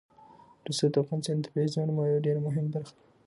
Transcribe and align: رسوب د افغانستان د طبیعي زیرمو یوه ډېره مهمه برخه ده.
رسوب 0.69 0.89
د 0.93 0.95
افغانستان 1.03 1.37
د 1.37 1.41
طبیعي 1.45 1.69
زیرمو 1.73 2.09
یوه 2.09 2.23
ډېره 2.25 2.39
مهمه 2.47 2.69
برخه 2.75 2.91
ده. 2.91 2.95